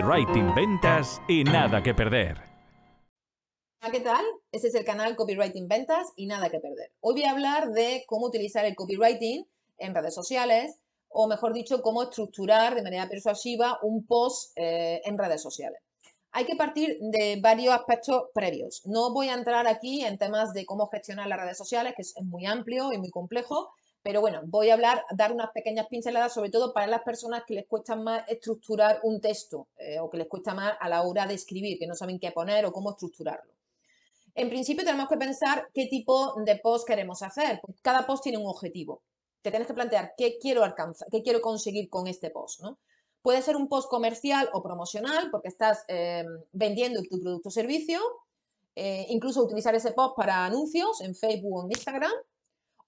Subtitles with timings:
[0.00, 2.38] Copywriting Ventas y nada que perder.
[3.92, 4.24] ¿qué tal?
[4.50, 6.90] Este es el canal Copywriting Ventas y nada que perder.
[7.00, 10.78] Hoy voy a hablar de cómo utilizar el copywriting en redes sociales
[11.10, 15.82] o mejor dicho, cómo estructurar de manera persuasiva un post eh, en redes sociales.
[16.32, 18.80] Hay que partir de varios aspectos previos.
[18.86, 22.14] No voy a entrar aquí en temas de cómo gestionar las redes sociales, que es
[22.22, 23.70] muy amplio y muy complejo,
[24.02, 27.54] pero bueno, voy a hablar, dar unas pequeñas pinceladas, sobre todo para las personas que
[27.54, 31.26] les cuesta más estructurar un texto eh, o que les cuesta más a la hora
[31.26, 33.52] de escribir, que no saben qué poner o cómo estructurarlo.
[34.34, 37.60] En principio tenemos que pensar qué tipo de post queremos hacer.
[37.82, 39.02] Cada post tiene un objetivo.
[39.42, 42.78] Te tienes que plantear qué quiero alcanzar, qué quiero conseguir con este post, ¿no?
[43.22, 48.00] Puede ser un post comercial o promocional porque estás eh, vendiendo tu producto o servicio,
[48.76, 52.12] eh, incluso utilizar ese post para anuncios en Facebook o en Instagram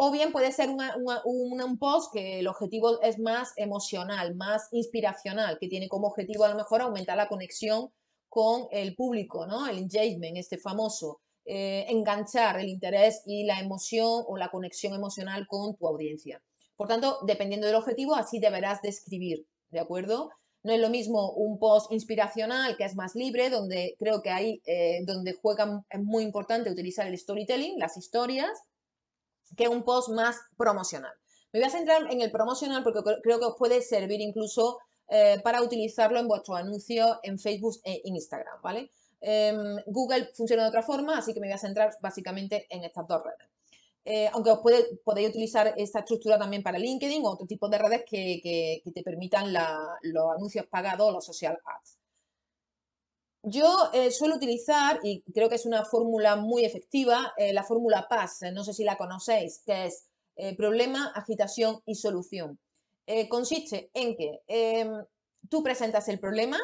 [0.00, 5.66] o bien puede ser un post que el objetivo es más emocional, más inspiracional, que
[5.66, 7.90] tiene como objetivo a lo mejor aumentar la conexión
[8.28, 9.66] con el público, ¿no?
[9.66, 15.48] El engagement, este famoso, eh, enganchar el interés y la emoción o la conexión emocional
[15.48, 16.40] con tu audiencia.
[16.76, 20.30] Por tanto, dependiendo del objetivo, así deberás describir, ¿de acuerdo?
[20.62, 24.62] No es lo mismo un post inspiracional que es más libre, donde creo que ahí,
[24.64, 28.52] eh, donde juega, es muy importante utilizar el storytelling, las historias,
[29.56, 31.12] que un post más promocional.
[31.52, 35.40] Me voy a centrar en el promocional porque creo que os puede servir incluso eh,
[35.42, 38.90] para utilizarlo en vuestro anuncio en Facebook e Instagram, ¿vale?
[39.20, 43.06] Em, Google funciona de otra forma, así que me voy a centrar básicamente en estas
[43.08, 43.48] dos redes.
[44.04, 44.60] Eh, aunque os
[45.04, 49.52] podéis utilizar esta estructura también para LinkedIn o otro tipo de redes que, te permitan
[49.52, 51.97] los anuncios pagados o los social ads.
[53.42, 58.06] Yo eh, suelo utilizar, y creo que es una fórmula muy efectiva, eh, la fórmula
[58.08, 62.58] PAS, no sé si la conocéis, que es eh, problema, agitación y solución.
[63.30, 64.90] consiste en que em,
[65.48, 66.58] tú presentas el problema,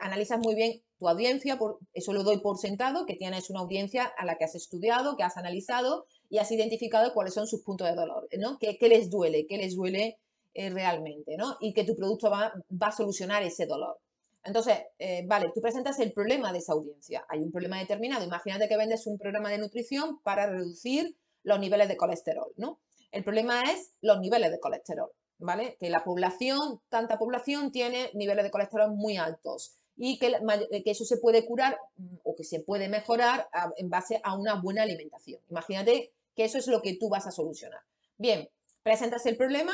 [0.00, 4.04] analizas muy bien tu audiencia, por, eso lo doy por sentado, que tienes una audiencia
[4.04, 7.88] a la que has estudiado, que has analizado y has identificado cuáles son sus puntos
[7.88, 8.58] de dolor, ¿no?
[8.58, 9.46] ¿Qué, les duele?
[9.48, 10.18] ¿Qué les duele
[10.54, 11.36] realmente?
[11.36, 11.56] ¿no?
[11.60, 13.98] Y que tu producto va a solucionar ese dolor.
[14.44, 17.24] Entonces, eh, vale, tú presentas el problema de esa audiencia.
[17.28, 18.24] Hay un problema determinado.
[18.24, 22.80] Imagínate que vendes un programa de nutrición para reducir los niveles de colesterol, ¿no?
[23.10, 25.76] El problema es los niveles de colesterol, ¿vale?
[25.78, 30.32] Que la población, tanta población tiene niveles de colesterol muy altos y que,
[30.84, 34.60] que eso se puede curar mm, o que se puede mejorar en base a una
[34.60, 35.40] buena alimentación.
[35.50, 37.80] Imagínate que eso es lo que tú vas a solucionar.
[38.16, 38.48] Bien,
[38.82, 39.72] presentas el problema,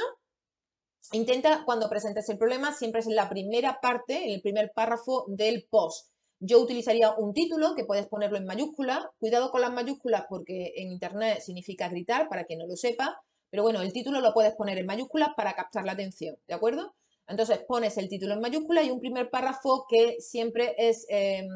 [1.13, 5.25] Intenta, cuando presentes el problema, siempre es en la primera parte, en el primer párrafo
[5.29, 6.11] del post.
[6.41, 9.11] Yo utilizaría un título que puedes ponerlo en mayúscula.
[9.19, 13.21] Cuidado con las mayúsculas porque en Internet significa gritar, para quien no lo sepa.
[13.51, 16.95] Pero bueno, el título lo puedes poner en mayúsculas para captar la atención, ¿de acuerdo?
[17.27, 21.47] Entonces pones el título en mayúscula y un primer párrafo que siempre es, eh,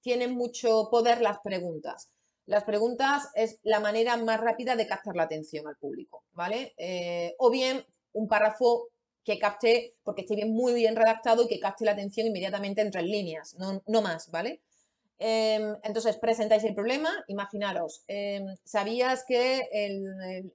[0.00, 2.10] tiene mucho poder las preguntas.
[2.46, 6.74] Las preguntas es la manera más rápida de captar la atención al público, ¿vale?
[6.78, 7.84] Eh, o bien
[8.18, 8.88] un párrafo
[9.24, 13.02] que capte, porque esté bien, muy bien redactado y que capte la atención inmediatamente entre
[13.02, 14.62] líneas, no, más, ¿vale?
[15.18, 20.52] Em, entonces, presentáis el problema, imaginaros, em, ¿sabías que el,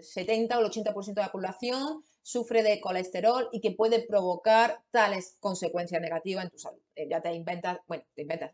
[0.00, 5.36] 70 o el 80% de la población sufre de colesterol y que puede provocar tales
[5.40, 6.80] consecuencias negativas en tu salud?
[6.94, 8.52] Eh, ya te inventas, bueno, te inventas,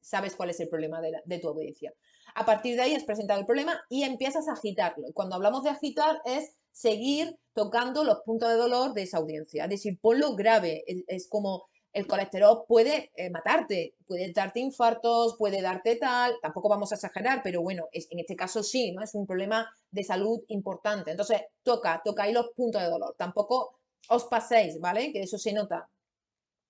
[0.00, 1.92] sabes cuál es el problema de, tu audiencia.
[2.34, 5.08] A partir de ahí has presentado el problema y empiezas a agitarlo.
[5.14, 9.64] Cuando hablamos de agitar es seguir tocando los puntos de dolor de esa audiencia.
[9.64, 10.84] Es decir, ponlo grave.
[11.06, 16.92] Es, como el colesterol puede eh, matarte, puede darte infartos, puede darte tal, tampoco vamos
[16.92, 19.02] a exagerar, pero bueno, en este caso sí, ¿no?
[19.02, 21.10] Es un problema de salud importante.
[21.10, 23.14] Entonces, toca, toca ahí los puntos de dolor.
[23.18, 25.12] Tampoco os paséis, ¿vale?
[25.12, 25.88] Que eso se nota.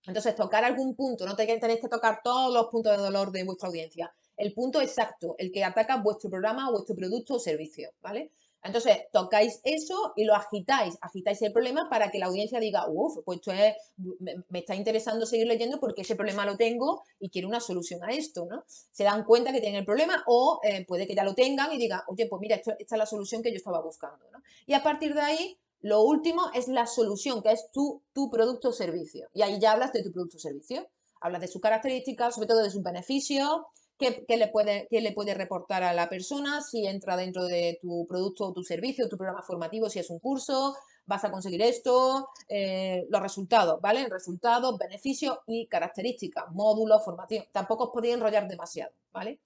[0.06, 3.69] Entonces, tocar algún punto, no tenéis que tocar todos los puntos de dolor de vuestra
[3.69, 4.12] audiencia.
[4.37, 8.32] El punto exacto, el que ataca vuestro programa, vuestro producto o servicio, ¿vale?
[8.62, 13.19] Entonces, tocáis eso y lo agitáis, agitáis el problema para que la audiencia diga, uff,
[13.25, 13.75] pues esto es,
[14.19, 18.08] me, está interesando seguir leyendo porque ese problema lo tengo y quiero una solución a
[18.08, 18.64] esto, ¿no?
[18.69, 21.79] Se dan cuenta que tienen el problema o eh, puede que ya lo tengan y
[21.79, 24.40] digan, oye, pues mira, esta es la solución que yo estaba buscando, ¿no?
[24.67, 28.69] Y a partir de ahí, lo último es la solución, que es tu, tu producto
[28.69, 29.29] o servicio.
[29.32, 30.87] Y ahí ya hablas de tu producto o servicio.
[31.23, 33.62] Hablas de sus características, sobre todo de sus beneficios,
[34.00, 38.47] qué, le puede, le puede reportar a la persona, si entra dentro de tu producto
[38.47, 40.75] o tu servicio, tu programa formativo, si es un curso,
[41.06, 44.08] vas a conseguir esto, eh, los resultados, ¿vale?
[44.08, 47.44] Resultados, beneficios y características, módulos, formación.
[47.52, 49.41] Tampoco os podéis enrollar demasiado, ¿vale?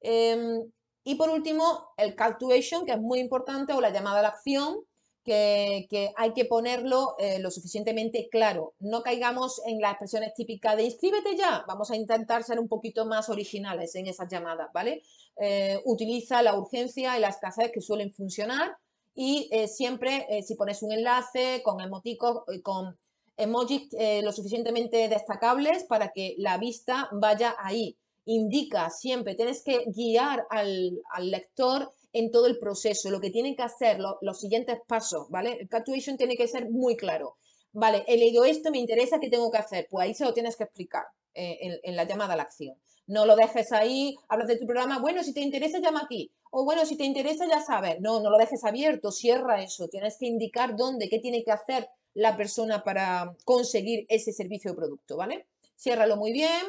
[0.00, 0.62] Em,
[1.04, 4.22] y por último, el call to action, que es muy importante, o la llamada a
[4.22, 4.80] la acción,
[5.28, 8.74] que, hay que ponerlo eh, lo suficientemente claro.
[8.80, 11.64] No caigamos en las expresiones típicas de inscríbete ya.
[11.68, 15.02] Vamos a intentar ser un poquito más originales en esas llamadas, ¿vale?
[15.36, 18.76] Eh, utiliza la urgencia y las escasez que suelen funcionar
[19.14, 22.96] y eh, siempre si pones un enlace con emoticos, con
[23.36, 23.88] emojis
[24.22, 27.96] lo suficientemente destacables para que la vista vaya ahí.
[28.24, 33.54] Indica siempre, tienes que guiar al, al lector en todo el proceso, lo que tienen
[33.56, 35.58] que hacer, los siguientes pasos, ¿vale?
[35.60, 37.36] El call tiene que ser muy claro.
[37.72, 39.86] Vale, he leído esto, me interesa, ¿qué tengo que hacer?
[39.90, 42.76] Pues ahí se lo tienes que explicar eh, en, la llamada a la acción.
[43.06, 46.32] No lo dejes ahí, hablas de tu programa, bueno, si te interesa, llama aquí.
[46.50, 48.00] O bueno, si te interesa, ya sabes.
[48.00, 49.88] No, no lo dejes abierto, cierra eso.
[49.88, 54.76] Tienes que indicar dónde, qué tiene que hacer la persona para conseguir ese servicio o
[54.76, 55.46] producto, ¿vale?
[55.76, 56.66] Ciérralo muy bien,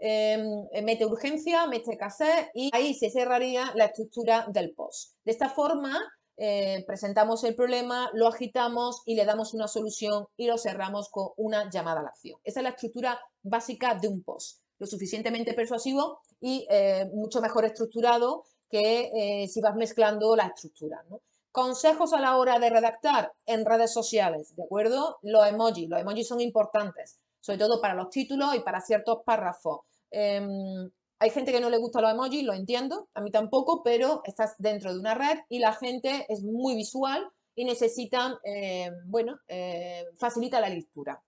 [0.00, 5.14] Em, mete urgencia, mete cassette y ahí se cerraría la estructura del post.
[5.24, 5.98] De esta forma,
[6.36, 11.30] eh, presentamos el problema, lo agitamos y le damos una solución y lo cerramos con
[11.36, 12.38] una llamada a la acción.
[12.44, 17.64] Esa es la estructura básica de un post, lo suficientemente persuasivo y eh, mucho mejor
[17.64, 21.02] estructurado que eh, si vas mezclando la estructura.
[21.50, 25.18] Consejos a la hora de redactar en redes sociales, ¿de acuerdo?
[25.22, 27.18] Los emojis, los emojis son importantes
[27.48, 29.80] sobre todo para los títulos y para ciertos párrafos.
[30.10, 34.20] Em, hay gente que no le gusta los emojis, lo entiendo, a mí tampoco, pero
[34.24, 39.40] estás dentro de una red y la gente es muy visual y necesitan, em, bueno,
[39.48, 41.22] eh, facilita la lectura.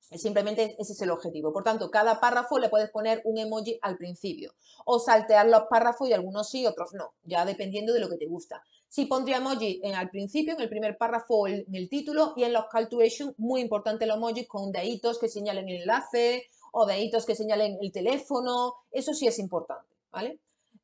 [0.00, 1.52] Simplemente ese es el objetivo.
[1.52, 4.54] Por tanto, cada párrafo le puedes poner un emoji al principio
[4.86, 8.26] o saltear los párrafos y algunos sí, otros no, ya dependiendo de lo que te
[8.26, 8.64] gusta.
[8.92, 12.66] Sí pondría emoji al principio, en el primer párrafo en el título y en los
[12.66, 12.90] call
[13.38, 17.90] muy importante los emojis con deditos que señalen el enlace o deditos que señalen el
[17.90, 20.40] teléfono, eso sí es importante, ¿vale?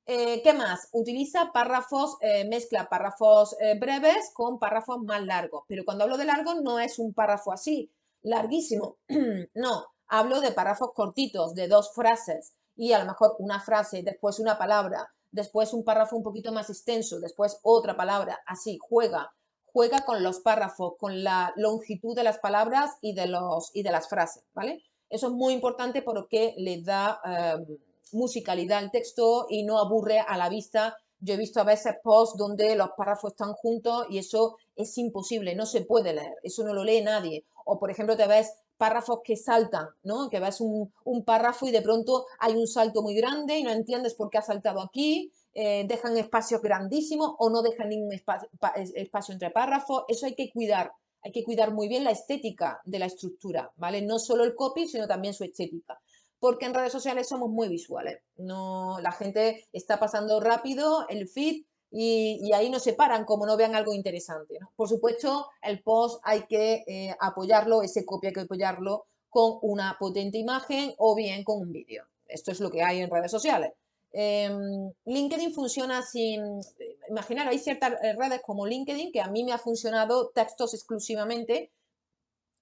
[0.07, 0.89] Eh, ¿Qué más?
[0.93, 6.25] Utiliza párrafos, eh, mezcla párrafos eh, breves con párrafos más largos, pero cuando hablo de
[6.25, 8.97] largo no es un párrafo así, larguísimo,
[9.55, 14.39] no, hablo de párrafos cortitos, de dos frases y a lo mejor una frase, después
[14.39, 19.33] una palabra, después un párrafo un poquito más extenso, después otra palabra, así, juega,
[19.67, 23.91] juega con los párrafos, con la longitud de las palabras y de, los, y de
[23.91, 24.83] las frases, ¿vale?
[25.11, 27.79] Eso es muy importante porque le da em,
[28.13, 30.97] musicalidad al texto y no aburre a la vista.
[31.21, 35.55] Yo he visto a veces posts donde los párrafos están juntos y eso es imposible,
[35.55, 37.45] no se puede leer, eso no lo lee nadie.
[37.65, 40.31] O, por ejemplo, te ves párrafos que saltan, ¿no?
[40.31, 40.93] Que ves un,
[41.27, 44.43] párrafo y de pronto hay un salto muy grande y no entiendes por qué ha
[44.43, 50.05] saltado aquí, eh, dejan espacios grandísimos o no dejan ningún espacio entre párrafos.
[50.09, 50.93] Eso hay que cuidar
[51.23, 54.03] hay que cuidar muy bien la estética de la estructura, ¿vale?
[54.03, 56.01] No solo el copy, sino también su estética.
[56.39, 58.21] Porque en redes sociales somos muy visuales.
[58.37, 63.57] No, la gente está pasando rápido el feed y, ahí no se paran como no
[63.57, 64.59] vean algo interesante.
[64.77, 69.97] Por supuesto, el post hay que eh, apoyarlo, ese copy hay que apoyarlo con una
[69.99, 72.05] potente imagen o bien con un vídeo.
[72.27, 73.73] Esto es lo que hay en redes sociales.
[74.13, 76.61] Em, LinkedIn funciona sin,
[77.09, 81.71] imaginar, hay ciertas redes como LinkedIn que a mí me ha funcionado textos exclusivamente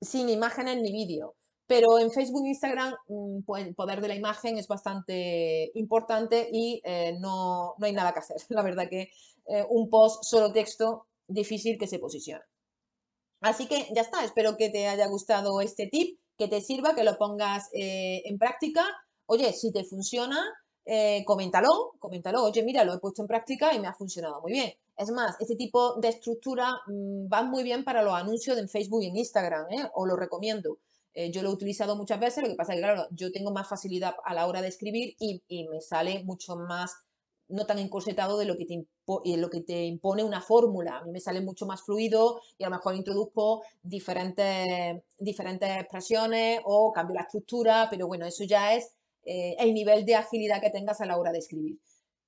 [0.00, 1.34] sin imágenes ni vídeo.
[1.66, 6.80] Pero en Facebook e Instagram mm, el poder de la imagen es bastante importante y
[6.84, 8.36] eh, no, hay nada que hacer.
[8.50, 9.10] La verdad que
[9.46, 12.44] eh, un post solo texto difícil que se posicione.
[13.40, 17.04] Así que ya está, espero que te haya gustado este tip, que te sirva, que
[17.04, 18.84] lo pongas eh, en práctica.
[19.26, 20.38] Oye, si te funciona,
[21.24, 24.72] coméntalo, coméntalo, oye, mira, lo he puesto en práctica y me ha funcionado muy bien.
[24.96, 29.02] Es más, este tipo de estructura mm, va muy bien para los anuncios en Facebook
[29.02, 29.90] y en Instagram, ¿eh?
[29.94, 30.78] os lo recomiendo.
[31.18, 33.50] Eh, yo lo he utilizado muchas veces, lo que pasa es que, claro, yo tengo
[33.50, 36.94] más facilidad a la hora de escribir y, me sale mucho más,
[37.48, 38.86] no tan encorsetado de lo que, te
[39.38, 40.98] lo que te impone una fórmula.
[40.98, 46.60] A mí me sale mucho más fluido y a lo mejor introduzco diferentes, diferentes expresiones
[46.64, 48.92] o cambio la estructura, pero bueno, eso ya es
[49.24, 51.78] eh, el nivel de agilidad que tengas a la hora de escribir.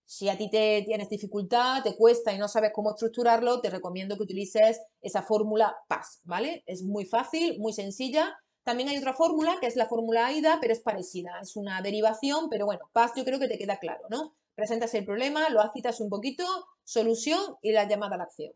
[0.06, 4.16] Si a ti te tienes dificultad, te cuesta y no sabes cómo estructurarlo, te recomiendo
[4.16, 6.62] que utilices esa fórmula PAS, ¿vale?
[6.64, 8.34] Es muy fácil, muy sencilla.
[8.68, 12.50] También hay otra fórmula, que es la fórmula AIDA, pero es parecida, es una derivación,
[12.50, 14.34] pero bueno, PAS yo creo que te queda claro, ¿no?
[14.54, 16.44] Presentas el problema, lo agitas un poquito,
[16.84, 18.52] solución y la llamada a la acción.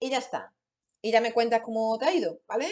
[0.00, 0.54] Y ya está.
[1.02, 2.66] Y ya me cuentas cómo te ha ido, ¿vale?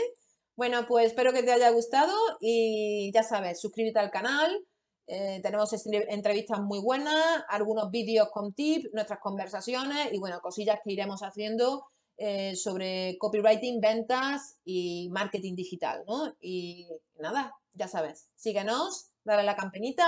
[0.57, 4.67] Bueno, pues espero que te haya gustado y ya sabes, suscríbete al canal,
[5.07, 5.71] eh, tenemos
[6.09, 11.85] entrevistas muy buenas, algunos vídeos con tips, nuestras conversaciones y bueno, cosillas que iremos haciendo
[12.23, 16.35] eh, sobre copywriting, ventas y marketing digital, ¿no?
[16.39, 16.87] Y
[17.19, 20.07] nada, ya sabes, síguenos, dale a la campanita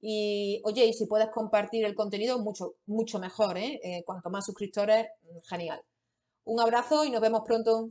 [0.00, 4.04] y oye, y si puedes compartir el contenido, mucho, mucho mejor, ¿eh?
[4.06, 5.08] cuanto más suscriptores,
[5.48, 5.82] genial.
[6.44, 7.90] Un abrazo y nos vemos pronto.